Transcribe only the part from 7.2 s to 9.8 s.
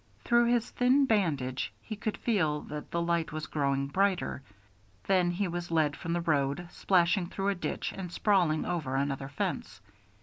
through a ditch and sprawling over another fence.